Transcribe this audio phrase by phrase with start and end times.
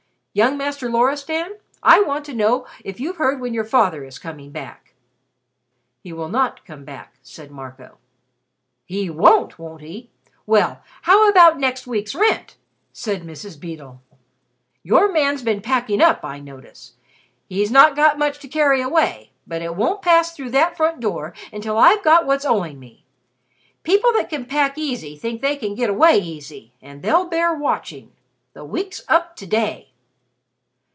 [0.33, 4.49] "Young Master Loristan, I want to know if you've heard when your father is coming
[4.51, 4.93] back?"
[5.99, 7.97] "He will not come back," said Marco.
[8.85, 10.09] "He won't, won't he?
[10.45, 12.55] Well, how about next week's rent?"
[12.93, 13.59] said Mrs.
[13.59, 14.01] Beedle.
[14.83, 16.93] "Your man's been packing up, I notice.
[17.49, 21.33] He's not got much to carry away, but it won't pass through that front door
[21.51, 23.03] until I've got what's owing me.
[23.83, 28.13] People that can pack easy think they can get away easy, and they'll bear watching.
[28.53, 29.89] The week's up to day."